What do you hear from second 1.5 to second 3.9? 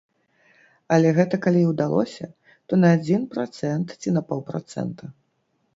і ўдалося, то на адзін працэнт